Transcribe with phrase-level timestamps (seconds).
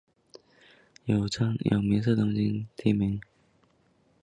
[1.05, 3.21] 有明是东京都江东区的地名。